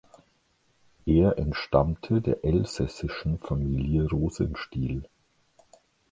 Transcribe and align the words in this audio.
Er 1.05 1.37
entstammte 1.37 2.21
der 2.21 2.43
elsässischen 2.43 3.37
Familie 3.37 4.07
Rosenstiel. 4.09 5.07